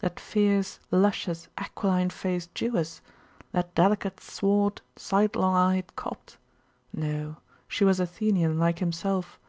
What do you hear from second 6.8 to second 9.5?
No. She was Athenian, like himself.